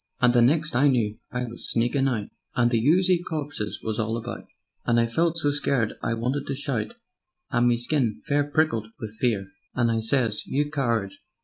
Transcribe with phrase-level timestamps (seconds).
[0.19, 4.17] "And the next I knew I was sneakin' out, And the oozy corpses was all
[4.17, 4.45] about,
[4.83, 6.95] And I felt so scared I wanted to shout,
[7.51, 11.11] And me skin fair prickled wiv fear; And I sez: 'You coward!